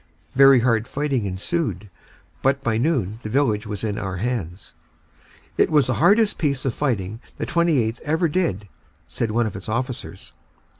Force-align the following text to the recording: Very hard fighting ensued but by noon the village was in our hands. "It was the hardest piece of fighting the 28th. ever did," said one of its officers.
Very 0.33 0.61
hard 0.61 0.87
fighting 0.87 1.25
ensued 1.25 1.87
but 2.41 2.63
by 2.63 2.79
noon 2.79 3.19
the 3.21 3.29
village 3.29 3.67
was 3.67 3.83
in 3.83 3.99
our 3.99 4.17
hands. 4.17 4.73
"It 5.59 5.69
was 5.69 5.85
the 5.85 5.93
hardest 6.01 6.39
piece 6.39 6.65
of 6.65 6.73
fighting 6.73 7.19
the 7.37 7.45
28th. 7.45 8.01
ever 8.01 8.27
did," 8.27 8.67
said 9.05 9.29
one 9.29 9.45
of 9.45 9.55
its 9.55 9.69
officers. 9.69 10.33